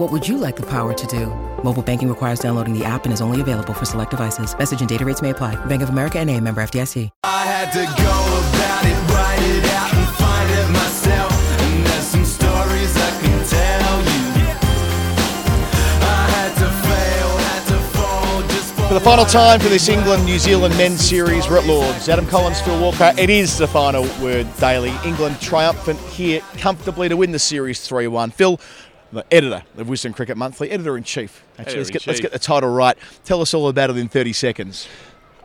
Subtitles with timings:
[0.00, 1.26] What would you like the power to do?
[1.62, 4.56] Mobile banking requires downloading the app and is only available for select devices.
[4.56, 5.62] Message and data rates may apply.
[5.66, 7.10] Bank of America and a member FDIC.
[7.24, 8.16] I had to go
[8.48, 11.30] about it, write it out and find it myself.
[11.60, 14.48] And there's some stories I can tell you.
[16.00, 19.86] I had to fail, had to fall just for For the final time for this
[19.90, 22.08] England New Zealand men's series, we're at Lords.
[22.08, 23.12] Adam Collins, Phil Walker.
[23.18, 24.94] It is the final word daily.
[25.04, 28.30] England triumphant here comfortably to win the series 3 1.
[28.30, 28.58] Phil,
[29.12, 31.44] the editor of Wisden Cricket Monthly, editor in chief.
[31.58, 32.96] Actually, let's get, let's get the title right.
[33.24, 34.88] Tell us all about it in 30 seconds.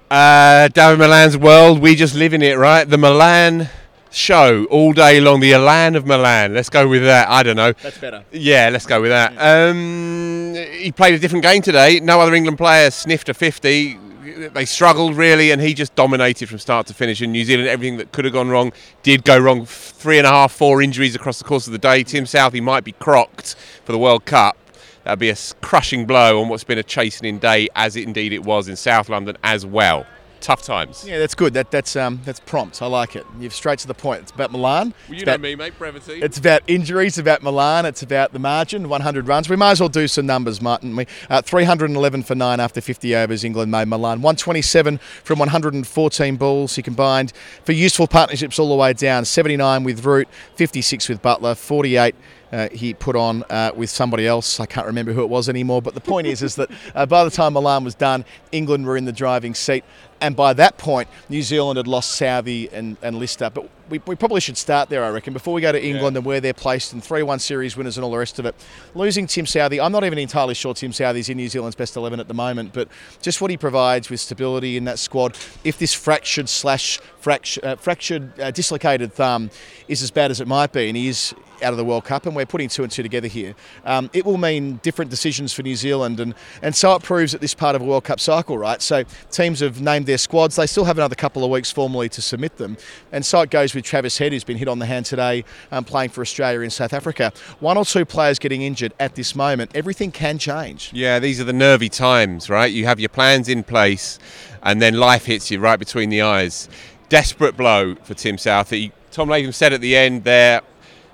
[0.09, 2.83] Uh, Dawid Malan's world, we just live in it, right?
[2.85, 3.67] The Malan
[4.11, 6.53] show all day long, the Elan of Malan.
[6.53, 7.27] Let's go with that.
[7.27, 7.73] I don't know.
[7.73, 8.23] That's better.
[8.31, 9.33] Yeah, let's go with that.
[9.37, 11.99] Um, he played a different game today.
[11.99, 13.99] No other England player sniffed a 50.
[14.25, 17.21] They struggled really, and he just dominated from start to finish.
[17.21, 19.65] In New Zealand, everything that could have gone wrong did go wrong.
[19.65, 22.03] Three and a half, four injuries across the course of the day.
[22.03, 24.57] Tim Southee might be crocked for the World Cup.
[25.03, 28.67] That'd be a crushing blow on what's been a chastening day, as indeed it was
[28.67, 30.07] in South London as well.
[30.41, 31.05] Tough times.
[31.07, 31.53] Yeah, that's good.
[31.55, 32.81] That, that's um, that's prompt.
[32.81, 33.25] I like it.
[33.39, 34.21] You're straight to the point.
[34.21, 34.93] It's about Malan.
[35.09, 35.73] Well, you know about- me, mate.
[35.79, 36.21] Brevity.
[36.21, 39.49] It's about injuries, about Malan, it's about the margin, 100 runs.
[39.49, 40.95] We might as well do some numbers, Martin.
[40.95, 43.43] We uh, 311 for nine after 50 overs.
[43.43, 46.75] England made Malan 127 from 114 balls.
[46.75, 49.25] He combined for useful partnerships all the way down.
[49.25, 52.15] 79 with Root, 56 with Buttler, 48.
[52.51, 54.59] Uh, he put on uh, with somebody else.
[54.59, 55.81] I can't remember who it was anymore.
[55.81, 58.95] But the point is, is that uh, by the time Malan was done, England were
[58.95, 59.83] in the driving seat,
[60.21, 63.49] and by that point, New Zealand had lost Southee and, and Lister.
[63.49, 66.25] But we, we probably should start there, I reckon, before we go to England and
[66.25, 68.55] where they're placed and 3 1 series winners and all the rest of it.
[68.93, 72.19] Losing Tim Southee, I'm not even entirely sure Tim Southee's in New Zealand's best 11
[72.19, 72.87] at the moment, but
[73.21, 77.75] just what he provides with stability in that squad, if this fractured slash fracture, uh,
[77.75, 79.51] fractured, uh, dislocated thumb
[79.87, 82.25] is as bad as it might be, and he is out of the World Cup,
[82.25, 83.55] and we're putting two and two together here.
[83.85, 87.41] Um, it will mean different decisions for New Zealand, and, and so it proves that
[87.41, 88.81] this part of a World Cup cycle, right?
[88.81, 90.55] So teams have named their squads.
[90.55, 92.77] They still have another couple of weeks formally to submit them,
[93.11, 95.83] and so it goes with Travis Head, who's been hit on the hand today, um,
[95.83, 97.31] playing for Australia in South Africa.
[97.59, 99.71] One or two players getting injured at this moment.
[99.75, 100.91] Everything can change.
[100.93, 102.71] Yeah, these are the nervy times, right?
[102.71, 104.19] You have your plans in place,
[104.63, 106.69] and then life hits you right between the eyes.
[107.09, 108.91] Desperate blow for Tim Southee.
[109.11, 110.61] Tom Latham said at the end there,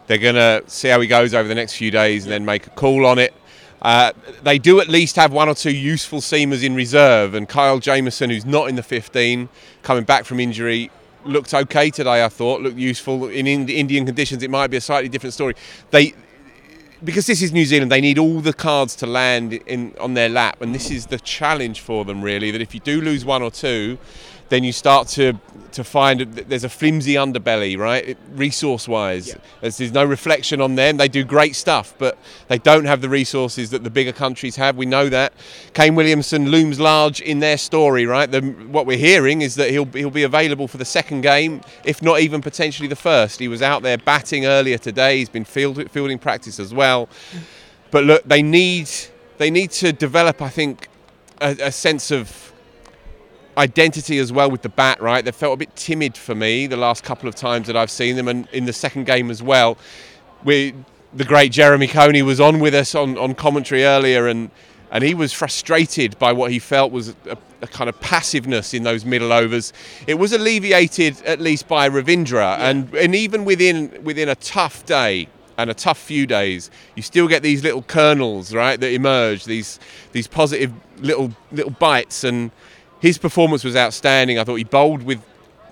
[0.07, 2.67] they're going to see how he goes over the next few days and then make
[2.67, 3.33] a call on it.
[3.81, 4.11] Uh,
[4.43, 8.29] they do at least have one or two useful seamers in reserve, and Kyle Jamieson,
[8.29, 9.49] who's not in the 15,
[9.81, 10.91] coming back from injury,
[11.25, 12.23] looked okay today.
[12.23, 14.43] I thought looked useful in Ind- Indian conditions.
[14.43, 15.55] It might be a slightly different story.
[15.89, 16.13] They
[17.03, 20.29] because this is New Zealand, they need all the cards to land in on their
[20.29, 22.51] lap, and this is the challenge for them really.
[22.51, 23.97] That if you do lose one or two,
[24.51, 25.39] then you start to
[25.71, 28.17] to find there's a flimsy underbelly, right?
[28.33, 30.97] Resource wise, there's, there's no reflection on them.
[30.97, 32.17] They do great stuff, but
[32.49, 34.75] they don't have the resources that the bigger countries have.
[34.75, 35.31] We know that.
[35.73, 38.29] Kane Williamson looms large in their story, right?
[38.29, 42.01] The, what we're hearing is that he'll he'll be available for the second game, if
[42.01, 43.39] not even potentially the first.
[43.39, 45.19] He was out there batting earlier today.
[45.19, 47.07] He's been field, fielding practice as well.
[47.91, 48.89] But look, they need
[49.37, 50.89] they need to develop, I think,
[51.39, 52.50] a, a sense of
[53.57, 55.23] identity as well with the bat, right?
[55.23, 58.15] They felt a bit timid for me the last couple of times that I've seen
[58.15, 59.77] them, and in the second game as well.
[60.43, 60.73] We,
[61.13, 64.49] the great Jeremy Coney was on with us on, on commentary earlier, and
[64.91, 68.83] and he was frustrated by what he felt was a, a kind of passiveness in
[68.83, 69.71] those middle overs.
[70.05, 75.29] It was alleviated at least by Ravindra, and and even within within a tough day
[75.57, 79.45] and a tough few days, you still get these little kernels, right, that emerge.
[79.45, 79.79] These
[80.11, 82.51] these positive little little bites and
[83.01, 84.39] his performance was outstanding.
[84.39, 85.21] I thought he bowled with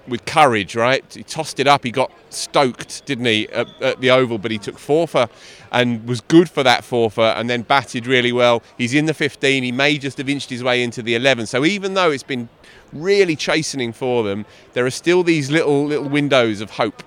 [0.07, 1.05] with courage, right?
[1.13, 1.83] He tossed it up.
[1.83, 4.39] He got stoked, didn't he, at, at, the Oval?
[4.39, 5.29] But he took four for
[5.71, 8.63] and was good for that four for and then batted really well.
[8.77, 9.63] He's in the 15.
[9.63, 11.45] He may just have inched his way into the 11.
[11.45, 12.49] So even though it's been
[12.91, 17.03] really chastening for them, there are still these little little windows of hope.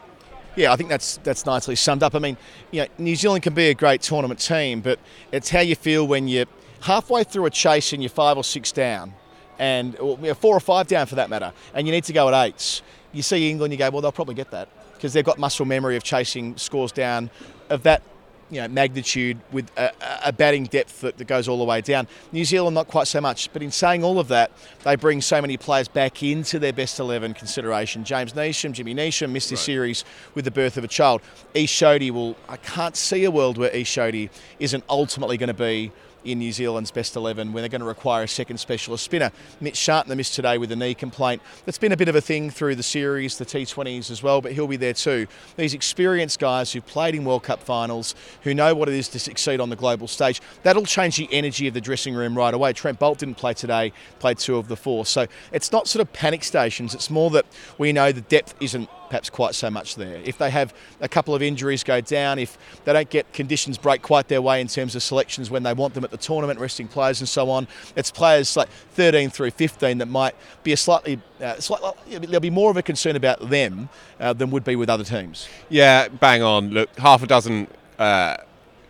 [0.55, 2.15] Yeah, I think that's that's nicely summed up.
[2.15, 2.37] I mean,
[2.71, 5.01] you know, New Zealand can be a great tournament team, but
[5.33, 6.47] it's how you feel when you're
[6.83, 9.15] halfway through a chase and you're five or six down
[9.63, 12.47] and or, four or five down for that matter, and you need to go at
[12.47, 12.83] eights.
[13.13, 15.95] You see England, you go, well, they'll probably get that because they've got muscle memory
[15.95, 17.31] of chasing scores down
[17.71, 18.03] of that
[18.51, 19.93] you know, magnitude with a,
[20.25, 22.09] a batting depth that, that, goes all the way down.
[22.33, 23.51] New Zealand, not quite so much.
[23.53, 24.51] But in saying all of that,
[24.83, 28.05] they bring so many players back into their best 11 consideration.
[28.05, 29.67] James Neesham, Jimmy Neesham missed this right.
[29.67, 30.05] series
[30.35, 31.23] with the birth of a child.
[31.55, 34.29] Ish Sodhi will, I can't see a world where Ish Sodhi
[34.59, 35.93] isn't ultimately going to be
[36.25, 39.31] in New Zealand's best 11 when they're going to require a second specialist spinner.
[39.61, 41.43] Mitch Santner missed today with a knee complaint.
[41.65, 44.53] That's been a bit of a thing through the series, the T20s as well, but
[44.53, 45.27] he'll be there too.
[45.57, 49.19] These experienced guys who've played in World Cup finals, who know what it is to
[49.19, 52.73] succeed on the global stage, that'll change the energy of the dressing room right away.
[52.73, 55.07] Trent Boult didn't play today, played two of the four.
[55.07, 57.47] So it's not sort of panic stations, it's more that
[57.79, 60.23] we know the depth isn't perhaps quite so much there.
[60.25, 60.73] If they have
[61.03, 62.57] a couple of injuries go down, if
[62.87, 65.93] they don't get conditions break quite their way in terms of selections when they want
[65.93, 69.99] them at the tournament, resting players and so on, it's players like 13 through 15
[69.99, 73.91] that might be a slightly, uh, slightly there'll be more of a concern about them
[74.19, 75.47] uh, than would be with other teams.
[75.69, 76.71] Yeah, bang on.
[76.71, 77.69] Look, half a dozen.
[77.99, 78.39] Uh,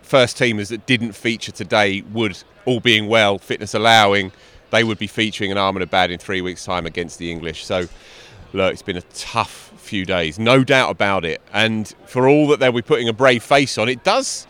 [0.02, 4.30] first teamers that didn't feature today would, all being well, fitness allowing,
[4.70, 7.28] they would be featuring an arm and a bad in three weeks' time against the
[7.28, 7.64] English.
[7.64, 7.88] So,
[8.52, 11.42] look, it's been a tough few days, no doubt about it.
[11.52, 14.46] And for all that they'll be putting a brave face on, it does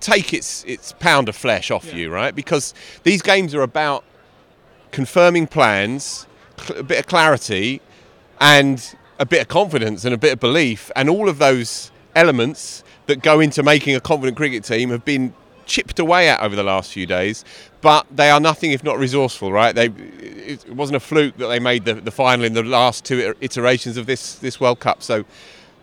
[0.00, 1.94] take its its pound of flesh off yeah.
[1.94, 2.34] you, right?
[2.34, 4.04] Because these games are about
[4.90, 6.26] confirming plans,
[6.68, 7.80] a bit of clarity,
[8.38, 12.84] and a bit of confidence and a bit of belief, and all of those elements
[13.06, 15.32] that go into making a confident cricket team have been
[15.66, 17.44] chipped away at over the last few days
[17.86, 19.72] but they are nothing if not resourceful, right?
[19.72, 23.36] They, it wasn't a fluke that they made the, the final in the last two
[23.40, 25.04] iterations of this, this World Cup.
[25.04, 25.24] So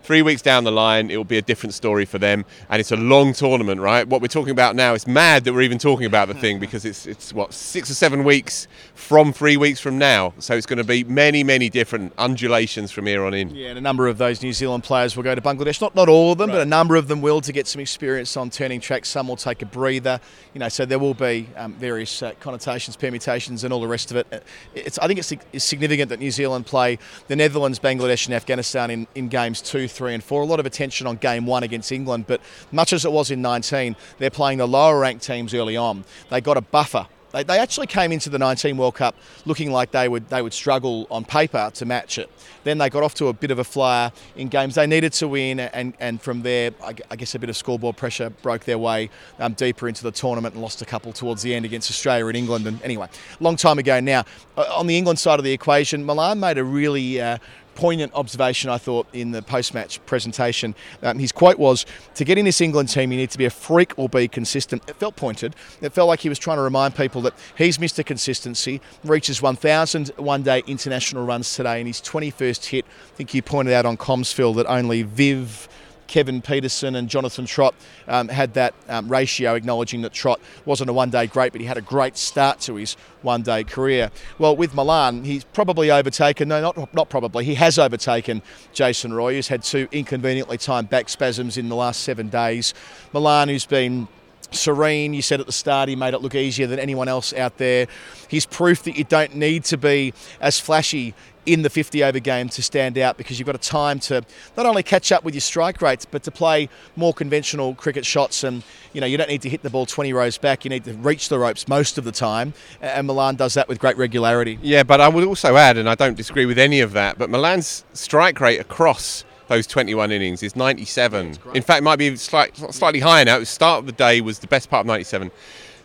[0.03, 2.91] Three weeks down the line, it will be a different story for them, and it's
[2.91, 4.05] a long tournament, right?
[4.05, 6.83] What we're talking about now, it's mad that we're even talking about the thing because
[6.83, 10.77] it's it's what six or seven weeks from three weeks from now, so it's going
[10.77, 13.55] to be many many different undulations from here on in.
[13.55, 15.79] Yeah, and a number of those New Zealand players will go to Bangladesh.
[15.79, 16.57] Not not all of them, right.
[16.57, 19.07] but a number of them will to get some experience on turning tracks.
[19.07, 20.19] Some will take a breather,
[20.53, 20.67] you know.
[20.67, 24.43] So there will be um, various uh, connotations, permutations, and all the rest of it.
[24.75, 28.91] It's I think it's, it's significant that New Zealand play the Netherlands, Bangladesh, and Afghanistan
[28.91, 30.41] in, in games two three, and four.
[30.41, 32.41] A lot of attention on game one against England, but
[32.71, 36.03] much as it was in 19, they're playing the lower ranked teams early on.
[36.29, 39.15] They got a buffer they, they actually came into the 19 World Cup
[39.45, 42.29] looking like they would they would struggle on paper to match it.
[42.63, 45.27] Then they got off to a bit of a flyer in games they needed to
[45.27, 49.09] win, and, and from there, I, guess a bit of scoreboard pressure broke their way
[49.39, 52.37] um, deeper into the tournament and lost a couple towards the end against Australia and
[52.37, 52.67] England.
[52.67, 53.09] And anyway,
[53.41, 54.23] long time ago now.
[54.55, 57.39] Uh, on the England side of the equation, Malan made a really uh,
[57.75, 60.75] poignant observation, I thought, in the post match presentation.
[61.01, 63.49] Um, his quote was To get in this England team, you need to be a
[63.49, 64.87] freak or be consistent.
[64.87, 65.55] It felt pointed.
[65.81, 68.05] It felt like he was trying to remind people that he's Mr.
[68.05, 72.85] Consistency, reaches 1,000 one day international runs today in his 21st hit.
[72.85, 75.67] I think you pointed out on Comsville that only Viv.
[76.07, 77.73] Kevin Pietersen and Jonathan Trott
[78.07, 81.67] um, had that um, ratio, acknowledging that Trott wasn't a one day great, but he
[81.67, 84.11] had a great start to his one day career.
[84.37, 88.41] Well, with Malan, he's probably overtaken, no, not, not probably, he has overtaken
[88.73, 92.73] Jason Roy, who's had two inconveniently timed back spasms in the last seven days.
[93.13, 94.07] Malan, who's been
[94.55, 95.13] serene.
[95.13, 97.87] You said at the start he made it look easier than anyone else out there.
[98.27, 101.13] He's proof that you don't need to be as flashy
[101.45, 104.23] in the 50 over game to stand out because you've got a time to
[104.55, 108.43] not only catch up with your strike rates but to play more conventional cricket shots
[108.43, 110.83] and you know you don't need to hit the ball 20 rows back you need
[110.83, 114.57] to reach the ropes most of the time and Malan does that with great regularity
[114.61, 117.29] Yeah, but I would also add, and I don't disagree with any of that, but
[117.29, 121.37] Malan's strike rate across those 21 innings is 97.
[121.53, 123.39] In fact, it might be slight, slightly higher now.
[123.39, 125.31] The start of the day was the best part of 97.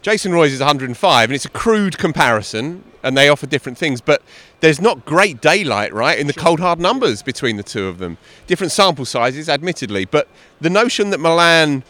[0.00, 4.23] Jason Roy's is 105, and it's a crude comparison, and they offer different things, but
[4.61, 8.17] there's not great daylight, right, in the cold hard numbers between the two of them.
[8.47, 10.28] Different sample sizes, admittedly, but
[10.61, 11.83] the notion that Malan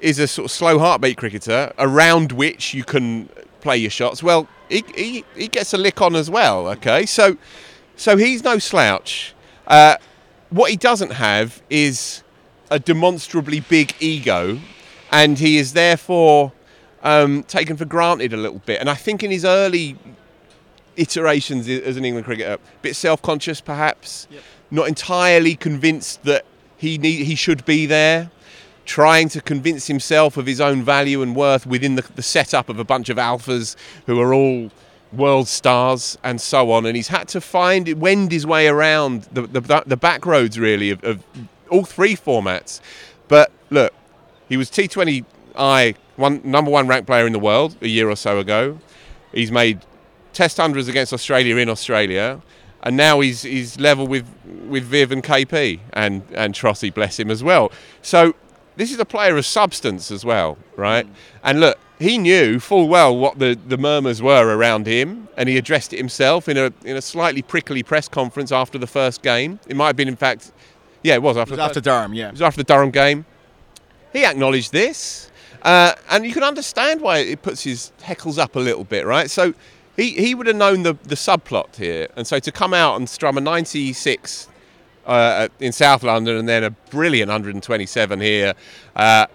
[0.00, 3.30] is a sort of slow heartbeat cricketer around which you can
[3.62, 4.22] play your shots.
[4.22, 6.68] Well, he, he, he gets a lick on as well.
[6.68, 7.38] Okay, so
[7.96, 9.34] so he's no slouch.
[9.66, 9.96] Uh,
[10.50, 12.22] what he doesn't have is
[12.70, 14.58] a demonstrably big ego,
[15.10, 16.52] and he is therefore
[17.04, 18.80] um, taken for granted a little bit.
[18.80, 19.96] And I think in his early
[20.96, 24.26] iterations as an England cricketer, a bit self-conscious perhaps,
[24.70, 26.44] not entirely convinced that
[26.76, 28.30] he need, he should be there,
[28.84, 32.78] trying to convince himself of his own value and worth within the, the setup of
[32.78, 34.70] a bunch of alphas who are all
[35.12, 36.86] world stars and so on.
[36.86, 40.90] And he's had to find wend his way around the the, the back roads really
[40.90, 41.22] of, of
[41.70, 42.80] all three formats.
[43.28, 43.94] But look,
[44.48, 48.38] he was T20I one number one ranked player in the world a year or so
[48.38, 48.78] ago.
[49.32, 49.80] He's made
[50.32, 52.42] Test hundreds against Australia in Australia,
[52.82, 54.26] and now he's he's level with
[54.68, 57.70] with Viv and KP and and Trossi, bless him as well.
[58.02, 58.34] So
[58.76, 61.06] this is a player of substance as well, right?
[61.06, 61.14] Mm.
[61.44, 65.56] And look, he knew full well what the, the murmurs were around him, and he
[65.56, 69.60] addressed it himself in a in a slightly prickly press conference after the first game.
[69.68, 70.52] It might have been, in fact,
[71.02, 73.24] yeah, it was after It was after Durham yeah it was after the Durham game.
[74.12, 75.30] He acknowledged this,
[75.64, 79.30] uh, and you can understand why it puts his heckles up a little bit, right?
[79.30, 79.54] So
[79.96, 83.08] he, he would have known the, the subplot here, and so to come out and
[83.08, 84.48] strum a 96
[85.06, 88.54] uh, in South London and then a brilliant 127 here
[88.96, 89.26] uh,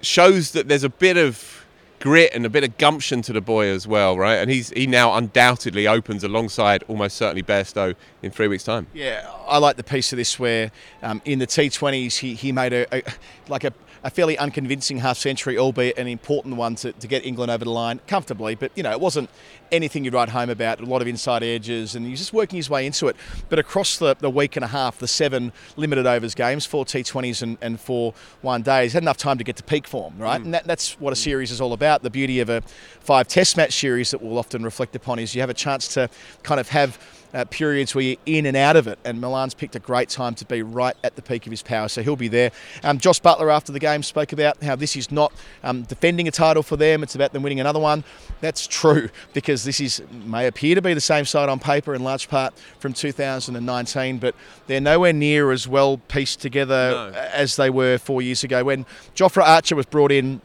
[0.00, 1.64] shows that there's a bit of
[2.00, 4.34] grit and a bit of gumption to the boy as well, right?
[4.34, 8.86] And he's he now undoubtedly opens alongside almost certainly Bairstow in three weeks' time.
[8.92, 10.70] Yeah, I like the piece of this where
[11.02, 13.02] um, in the T20s he, he made a, a
[13.48, 13.72] like a,
[14.04, 17.70] a fairly unconvincing half century, albeit an important one to, to get England over the
[17.70, 18.54] line comfortably.
[18.54, 19.30] But you know, it wasn't
[19.72, 20.78] anything you'd write home about.
[20.80, 23.16] A lot of inside edges, and he's just working his way into it.
[23.48, 27.42] But across the, the week and a half, the seven limited overs games, four T20s
[27.42, 30.40] and, and four one days, had enough time to get to peak form, right?
[30.40, 30.44] Mm.
[30.44, 32.02] And that, that's what a series is all about.
[32.02, 32.60] The beauty of a
[33.00, 36.10] five Test match series that we'll often reflect upon is you have a chance to
[36.42, 36.98] kind of have
[37.34, 38.98] uh, periods where you're in and out of it.
[39.04, 41.88] And Malan's picked a great time to be right at the peak of his power,
[41.88, 42.52] so he'll be there.
[42.82, 46.30] Um, Jos Buttler, after the game, spoke about how this is not um, defending a
[46.30, 48.04] title for them; it's about them winning another one.
[48.40, 52.04] That's true because this is may appear to be the same side on paper in
[52.04, 54.34] large part from 2019, but
[54.66, 59.42] they're nowhere near as well pieced together as they were four years ago when Jofra
[59.42, 60.40] Archer was brought in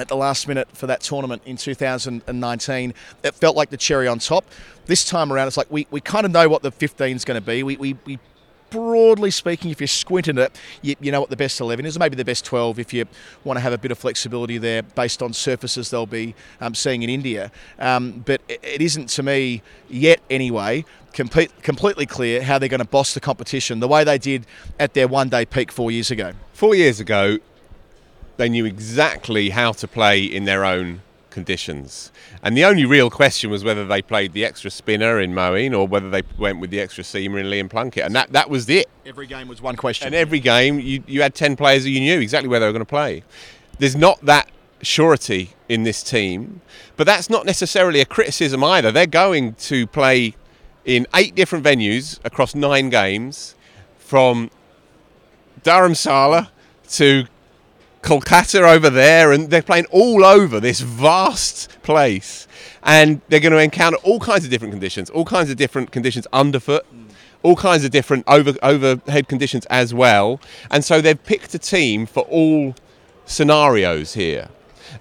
[0.00, 2.94] at the last minute for that tournament in 2019.
[3.22, 4.44] It felt like the cherry on top.
[4.86, 7.40] This time around, it's like we, we kind of know what the 15 is going
[7.40, 7.62] to be.
[7.62, 8.18] We, we, we
[8.70, 11.98] broadly speaking, if you're squinting at it, you, you know what the best 11 is,
[11.98, 13.04] maybe the best 12 if you
[13.44, 17.02] want to have a bit of flexibility there based on surfaces they'll be um, seeing
[17.02, 17.52] in India.
[17.78, 22.78] Um, but it, it isn't, to me, yet anyway, complete, completely clear how they're going
[22.78, 24.46] to boss the competition the way they did
[24.78, 26.32] at their one day peak four years ago.
[26.52, 27.38] Four years ago,
[28.40, 32.10] they knew exactly how to play in their own conditions.
[32.42, 35.86] And the only real question was whether they played the extra spinner in Moeen or
[35.86, 38.04] whether they went with the extra seamer in Liam Plunkett.
[38.04, 38.88] And that, that was it.
[39.04, 40.06] Every game was one question.
[40.06, 42.72] And every game, you, you had 10 players that you knew exactly where they were
[42.72, 43.22] going to play.
[43.78, 46.62] There's not that surety in this team,
[46.96, 48.90] but that's not necessarily a criticism either.
[48.90, 50.34] They're going to play
[50.86, 53.54] in eight different venues across nine games
[53.98, 54.50] from
[55.62, 56.48] Dharamsala
[56.92, 57.26] to
[58.02, 62.46] Kolkata over there, and they're playing all over this vast place.
[62.82, 66.26] And they're going to encounter all kinds of different conditions, all kinds of different conditions
[66.32, 66.86] underfoot,
[67.42, 70.40] all kinds of different over overhead conditions as well.
[70.70, 72.74] And so they've picked a team for all
[73.26, 74.48] scenarios here.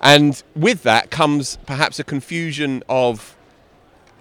[0.02, 3.36] And with that comes perhaps a confusion of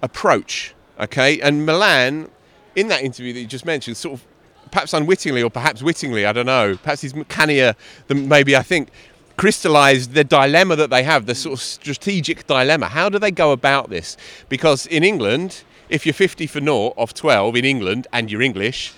[0.02, 0.74] approach.
[1.00, 2.30] Okay, and Malan,
[2.74, 4.26] in that interview that you just mentioned, sort of
[4.68, 7.74] perhaps unwittingly or perhaps wittingly, I don't know, perhaps he's cannier
[8.06, 8.90] than maybe I think,
[9.36, 12.88] crystallized the dilemma that they have, the sort of strategic dilemma.
[12.88, 14.16] How do they go about this?
[14.48, 18.92] Because in England, if you're 50 for naught off 12 in England and you're English,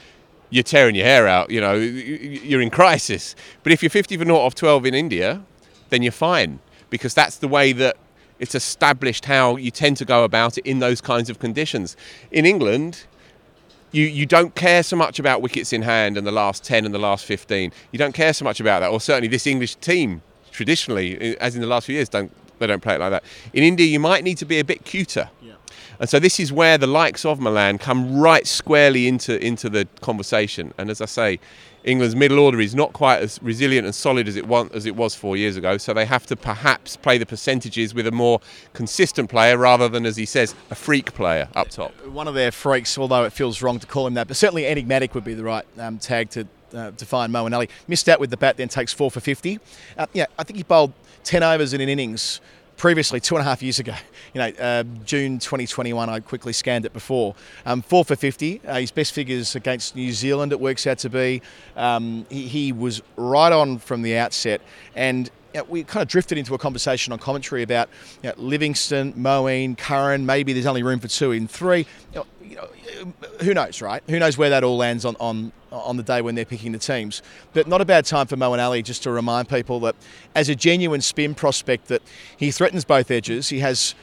[0.48, 3.36] you're tearing your hair out, you know, you're in crisis.
[3.62, 5.42] But if you're 50 for naught off 12 in India,
[5.90, 6.58] then you're fine
[6.88, 7.96] because that's the way that
[8.40, 11.96] it's established how you tend to go about it in those kinds of conditions.
[12.32, 13.04] In England,
[13.92, 16.94] you, you don't care so much about wickets in hand and the last 10 and
[16.94, 17.73] the last 15.
[17.92, 21.61] You don't care so much about that, or certainly this English team traditionally, as in
[21.61, 23.25] the last few years, don't they don't play it like that.
[23.54, 25.30] In India, you might need to be a bit cuter.
[25.99, 29.87] And so this is where the likes of Malan come right squarely into into the
[30.00, 30.73] conversation.
[30.78, 31.40] And as I say,
[31.84, 34.96] England's middle order is not quite as resilient and solid as it was as it
[34.96, 35.78] was four years ago.
[35.78, 38.40] So they have to perhaps play the percentages with a more
[38.72, 41.92] consistent player rather than, as he says, a freak player up top.
[42.06, 45.14] One of their freaks, although it feels wrong to call him that, but certainly enigmatic
[45.14, 47.68] would be the right um, tag to uh, define Moeen Ali.
[47.88, 49.58] Missed out with the bat, then takes four for 50.
[49.96, 50.92] Uh, yeah, I think he bowled
[51.25, 52.40] 10 overs in an innings
[52.80, 53.94] previously, two and a half years ago.
[54.32, 57.34] You know, uh, June 2021, I quickly scanned it before.
[57.66, 58.62] Um, four for 50.
[58.66, 61.42] Uh, his best figures against New Zealand, it works out to be.
[61.76, 64.62] Um, he, he was right on from the outset.
[64.96, 67.88] And you know, we kind of drifted into a conversation on commentary about
[68.23, 70.25] you know, Livingstone, Moeen, Curran.
[70.26, 71.87] Maybe there's only room for two in three.
[72.12, 72.26] You know,
[72.61, 72.69] know,
[73.23, 74.02] uh, who knows, right?
[74.09, 76.78] Who knows where that all lands on, on on the day when they're picking the
[76.78, 77.23] teams.
[77.52, 79.95] But not a bad time for Moeen Ali just to remind people that
[80.35, 82.02] as a genuine spin prospect that
[82.37, 83.49] he threatens both edges.
[83.49, 83.95] He has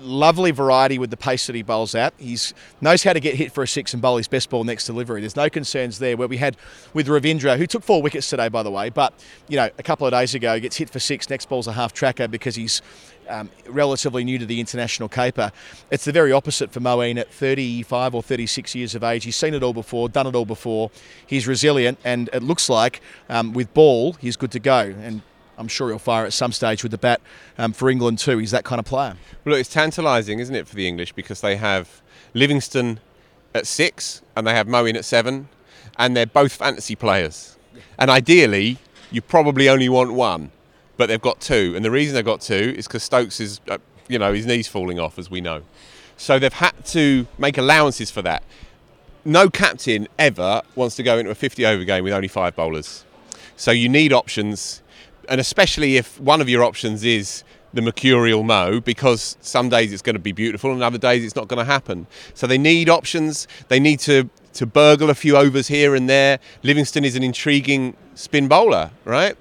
[0.00, 2.14] lovely variety with the pace that he bowls at.
[2.18, 2.36] He
[2.80, 5.20] knows how to get hit for a six and bowl his best ball next delivery.
[5.20, 6.16] There's no concerns there.
[6.16, 6.56] Where we had
[6.94, 9.12] with Ravindra, who took four wickets today, by the way, but
[9.48, 11.28] you know a couple of days ago gets hit for six.
[11.30, 12.82] Next ball's a half tracker because he's
[13.30, 15.52] um, relatively new to the international caper.
[15.90, 19.24] It's the very opposite for Moeen at 35 or 36 years of age.
[19.24, 20.90] He's seen it all before, done it all before.
[21.26, 24.94] He's resilient, and it looks like um, with ball he's good to go.
[25.00, 25.22] And
[25.60, 27.20] I'm sure he'll fire at some stage with the bat
[27.58, 28.38] um, for England too.
[28.38, 29.16] He's that kind of player.
[29.44, 32.00] Well, look, it's tantalising, isn't it, for the English because they have
[32.32, 32.98] Livingstone
[33.54, 35.50] at six and they have Moeen at seven,
[35.98, 37.58] and they're both fantasy players.
[37.98, 38.78] And ideally,
[39.10, 40.50] you probably only want one,
[40.96, 41.74] but they've got two.
[41.76, 43.76] And the reason they've got two is because Stokes is, uh,
[44.08, 45.62] you know, his knees falling off, as we know.
[46.16, 48.42] So they've had to make allowances for that.
[49.26, 53.04] No captain ever wants to go into a 50 over game with only five bowlers.
[53.56, 54.80] So you need options
[55.30, 60.02] and especially if one of your options is the mercurial Mo, because some days it's
[60.02, 62.06] going to be beautiful and other days it's not going to happen.
[62.34, 63.46] So they need options.
[63.68, 66.40] They need to to burgle a few overs here and there.
[66.64, 69.36] Livingstone is an intriguing spin bowler, right?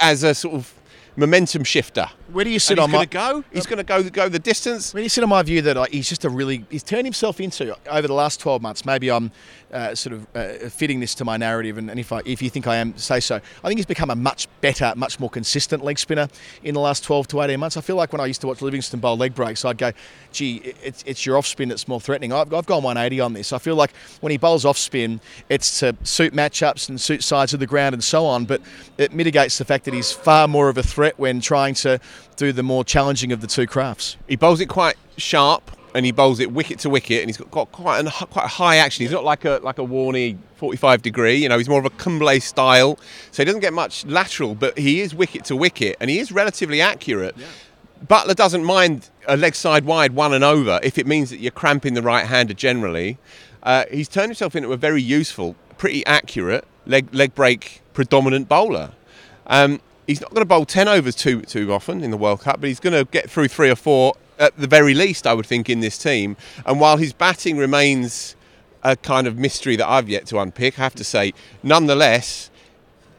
[0.00, 0.74] As a sort of
[1.16, 2.08] momentum shifter.
[2.32, 3.04] Where do you sit and on he's my?
[3.04, 3.44] to go?
[3.52, 4.94] He's going to go go the distance.
[4.94, 7.06] Where do you sit on my view that like, he's just a really he's turned
[7.06, 8.84] himself into over the last 12 months.
[8.84, 9.30] Maybe I'm
[9.72, 12.50] uh, sort of uh, fitting this to my narrative, and, and if I if you
[12.50, 13.36] think I am, say so.
[13.36, 16.28] I think he's become a much better, much more consistent leg spinner
[16.62, 17.76] in the last 12 to 18 months.
[17.76, 19.92] I feel like when I used to watch Livingstone bowl leg breaks, I'd go,
[20.32, 22.32] gee, it's, it's your off spin that's more threatening.
[22.32, 23.52] I've, I've gone 180 on this.
[23.52, 27.54] I feel like when he bowls off spin, it's to suit matchups and suit sides
[27.54, 28.60] of the ground and so on, but
[28.98, 32.00] it mitigates the fact that he's far more of a threat when trying to
[32.36, 34.16] do the more challenging of the two crafts.
[34.28, 37.72] He bowls it quite sharp and he bowls it wicket to wicket, and he's got,
[37.72, 39.02] quite a quite high action.
[39.02, 41.58] He's not like a like a Warney 45 degree, you know.
[41.58, 42.98] He's more of a Kumble style,
[43.30, 46.32] so he doesn't get much lateral, but he is wicket to wicket, and he is
[46.32, 47.34] relatively accurate.
[48.06, 51.50] Buttler doesn't mind a leg side wide one and over if it means that you're
[51.50, 53.18] cramping the right hander generally.
[53.62, 58.92] Uh, he's turned himself into a very useful, pretty accurate leg leg break predominant bowler.
[59.46, 62.60] Um, he's not going to bowl 10 overs too too often in the World Cup,
[62.60, 65.46] but he's going to get through three or four at the very least, I would
[65.46, 66.36] think, in this team.
[66.64, 68.36] And while his batting remains
[68.82, 72.50] a kind of mystery that I've yet to unpick, I have to say, nonetheless,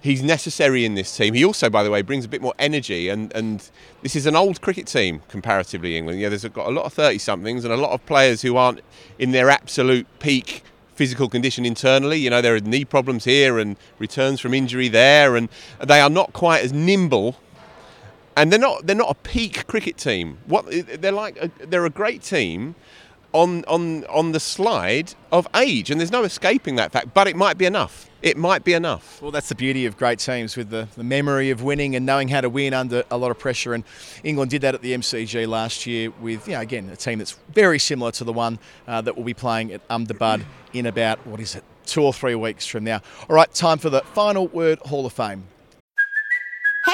[0.01, 1.35] he's necessary in this team.
[1.35, 3.69] He also, by the way, brings a bit more energy, and, and
[4.01, 5.95] this is an old cricket team comparatively.
[5.95, 8.57] England, yeah, there's got a lot of thirty somethings and a lot of players who
[8.57, 8.81] aren't
[9.19, 10.63] in their absolute peak
[10.95, 12.17] physical condition internally.
[12.17, 15.49] You know, there are knee problems here and returns from injury there, and
[15.83, 17.37] they are not quite as nimble.
[18.37, 20.37] And they're not they're not a peak cricket team.
[20.45, 22.75] What they're like a, they're a great team
[23.33, 27.13] on on on the slide of age, and there's no escaping that fact.
[27.13, 28.09] But it might be enough.
[28.21, 29.19] It might be enough.
[29.19, 32.27] Well, that's the beauty of great teams with the, the memory of winning and knowing
[32.27, 33.73] how to win under a lot of pressure.
[33.73, 33.83] And
[34.23, 37.39] England did that at the MCG last year with, you know, again, a team that's
[37.51, 41.39] very similar to the one uh, that will be playing at Ahmedabad in about, what
[41.39, 43.01] is it, two or three weeks from now.
[43.27, 45.45] All right, time for the final word Hall of Fame.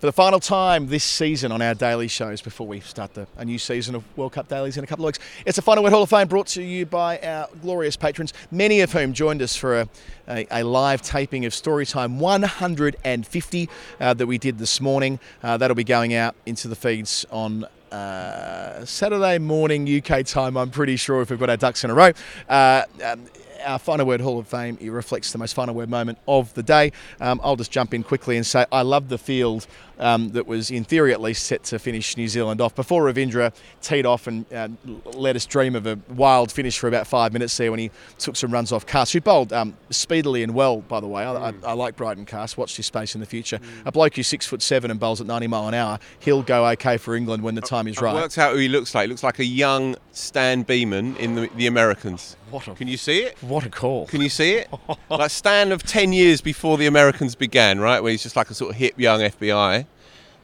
[0.00, 3.44] For the final time this season on our daily shows before we start the, a
[3.44, 5.92] new season of World Cup dailies in a couple of weeks, it's a Final Word
[5.92, 9.54] Hall of Fame brought to you by our glorious patrons, many of whom joined us
[9.56, 9.88] for a,
[10.26, 13.68] a, a live taping of Storytime 150
[14.00, 15.20] uh, that we did this morning.
[15.42, 20.70] Uh, that'll be going out into the feeds on uh, Saturday morning UK time, I'm
[20.70, 22.12] pretty sure, if we've got our ducks in a row.
[22.48, 23.26] Uh, um,
[23.64, 26.62] our Final Word Hall of Fame it reflects the most final word moment of the
[26.62, 26.92] day.
[27.20, 29.66] Um, I'll just jump in quickly and say I love the field
[30.00, 33.52] um, that was, in theory at least, set to finish New Zealand off before Ravindra
[33.82, 34.68] teed off and uh,
[35.04, 38.34] let us dream of a wild finish for about five minutes there when he took
[38.34, 41.22] some runs off Carse, who bowled um, speedily and well, by the way.
[41.22, 42.56] I, I, I like Brydon Carse.
[42.56, 43.60] Watch his space in the future.
[43.84, 46.66] A bloke who's six foot seven and bowls at 90 mile an hour, he'll go
[46.68, 48.14] okay for England when the time is I've right.
[48.14, 49.04] worked out who he looks like.
[49.04, 52.36] He looks like a young Stan Beeman in the, the Americans.
[52.50, 53.36] What a- Can you see it?
[53.42, 54.06] What a call!
[54.06, 54.68] Can you see it?
[55.10, 58.02] like Stan of 10 years before the Americans began, right?
[58.02, 59.86] Where he's just like a sort of hip young FBI,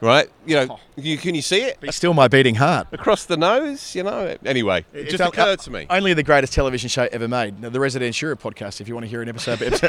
[0.01, 0.29] right?
[0.47, 1.79] You know, you, can you see it?
[1.83, 2.87] It's still my beating heart.
[2.93, 4.37] Across the nose, you know?
[4.45, 5.87] Anyway, it It's just o- occurred to me.
[5.91, 7.61] Only the greatest television show ever made.
[7.61, 9.59] Now, the Resident Shura podcast, if you want to hear an episode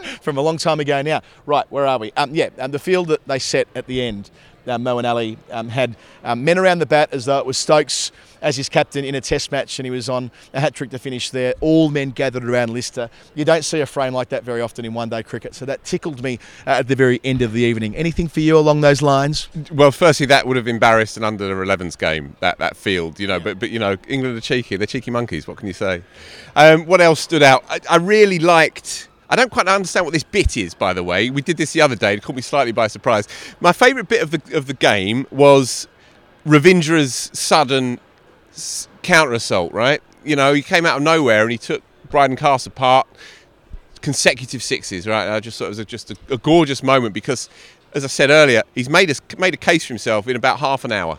[0.22, 1.20] from a long time ago now.
[1.46, 2.12] Right, where are we?
[2.12, 4.30] Um, yeah, um, the field that they set at the end,
[4.66, 8.12] uh, Moeen Ali um, had um, men around the bat as though it was Stokes
[8.42, 10.98] as his captain in a test match and he was on a hat trick to
[10.98, 11.54] finish there.
[11.60, 13.10] All men gathered around Lister.
[13.34, 15.84] You don't see a frame like that very often in one day cricket, so that
[15.84, 17.94] tickled me uh, at the very end of the evening.
[17.96, 19.48] Anything for you along those lines?
[19.70, 23.40] Well, firstly, that would have embarrassed an under 11s game, that, that field, you know.
[23.40, 24.76] But, but, you know, England are cheeky.
[24.76, 25.46] They're cheeky monkeys.
[25.46, 26.02] What can you say?
[26.56, 27.64] Um, what else stood out?
[27.68, 29.08] I, I really liked.
[29.30, 31.30] I don't quite understand what this bit is, by the way.
[31.30, 32.14] We did this the other day.
[32.14, 33.28] It caught me slightly by surprise.
[33.60, 35.86] My favourite bit of the of the game was
[36.44, 38.00] Ravindra's sudden
[39.02, 39.72] counter assault.
[39.72, 40.02] Right?
[40.24, 43.06] You know, he came out of nowhere and he took Brydon Carse apart.
[44.00, 45.06] Consecutive sixes.
[45.06, 45.28] Right?
[45.32, 47.48] I just thought it was a, just a, a gorgeous moment because,
[47.94, 50.84] as I said earlier, he's made a made a case for himself in about half
[50.84, 51.18] an hour.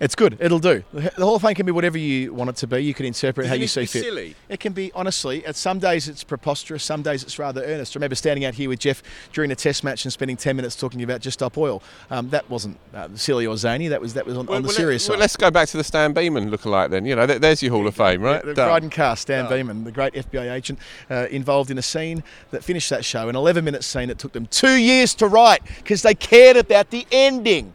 [0.00, 0.36] It's good.
[0.40, 0.84] It'll do.
[0.92, 2.78] The Hall of Fame can be whatever you want it to be.
[2.80, 4.04] You can interpret Does how you see fit.
[4.04, 4.36] silly?
[4.48, 5.44] It can be honestly.
[5.44, 6.84] At some days it's preposterous.
[6.84, 7.96] Some days it's rather earnest.
[7.96, 10.76] I remember standing out here with Jeff during a Test match and spending ten minutes
[10.76, 11.82] talking about just up oil.
[12.10, 13.88] Um, that wasn't uh, silly or zany.
[13.88, 15.12] That was that was on, on the Well, serious let, side.
[15.14, 17.04] Well, let's go back to the Stan Beeman lookalike then.
[17.04, 18.44] You know, there- there's your Hall of Fame, right?
[18.44, 18.68] The Done.
[18.68, 20.78] Brydon Carse, Stan Beeman, the great FBI agent,
[21.10, 24.32] uh, involved in a scene that finished that show, an 11 minute scene that took
[24.32, 27.72] them two years to write because they cared about the ending.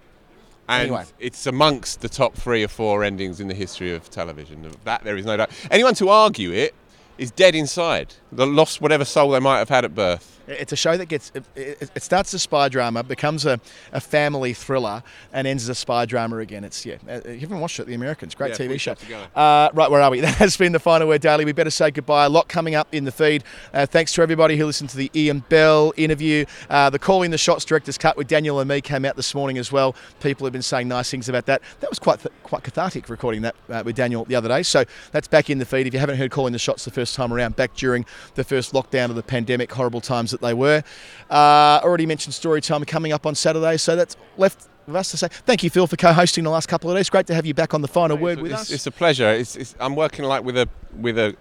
[0.67, 1.06] And Anyway.
[1.19, 4.65] it's amongst the top three or four endings in the history of television.
[4.65, 5.52] Of That there is no doubt.
[5.69, 6.73] Anyone to argue it
[7.17, 8.13] is dead inside.
[8.35, 10.29] Lost whatever soul they might have had at birth.
[10.45, 13.61] It's a show that gets it, it, it starts as a spy drama, becomes a,
[13.93, 16.65] a family thriller, and ends as a spy drama again.
[16.65, 18.91] It's yeah, uh, you haven't watched it, The Americans, great Yeah, TV show.
[18.91, 19.19] have to go.
[19.39, 20.19] Uh, right, where are we?
[20.23, 21.45] That has been the final word daily.
[21.45, 22.25] We better say goodbye.
[22.25, 23.45] A lot coming up in the feed.
[23.73, 26.43] Uh, thanks to everybody who listened to the Ian Bell interview.
[26.69, 29.57] Uh, the Calling the Shots director's cut with Daniel and me came out this morning
[29.57, 29.95] as well.
[30.19, 31.61] People have been saying nice things about that.
[31.79, 34.63] That was quite th- quite cathartic recording that uh, with Daniel the other day.
[34.63, 35.87] So that's back in the feed.
[35.87, 38.05] If you haven't heard Calling the Shots the first time around, back during
[38.36, 40.83] the first lockdown of the pandemic, horrible times that they were.
[41.29, 43.77] Uh, already mentioned story time coming up on Saturday.
[43.77, 46.89] So that's left with us to say thank you, Phil, for co-hosting the last couple
[46.89, 47.09] of days.
[47.09, 48.71] Great to have you back on the final word with it's, us.
[48.71, 49.29] it's a pleasure.
[49.29, 51.36] It's, it's, I'm working like with a with a,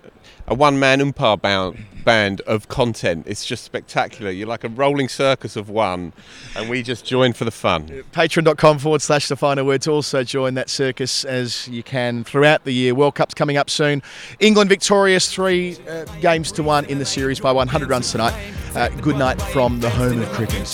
[0.47, 3.27] a one man umpire band, band of content.
[3.27, 4.31] It's just spectacular.
[4.31, 6.13] You're like a rolling circus of one,
[6.57, 7.87] and we just join for the fun.
[8.13, 12.65] patreon.com forward slash the final word to also join that circus as you can throughout
[12.65, 12.95] the year.
[12.95, 14.03] World Cup's coming up soon.
[14.41, 18.35] England victorious, three uh, games to one in the series by 100 runs tonight.
[18.75, 20.67] Uh, good night from the home of cricket.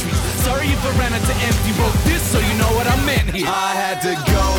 [0.00, 0.44] Centuries.
[0.44, 1.72] Sorry if I ran out to empty.
[1.80, 3.46] Wrote this so you know what I meant here.
[3.46, 4.50] I had to go